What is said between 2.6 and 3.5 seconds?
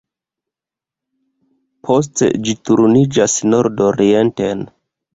turniĝas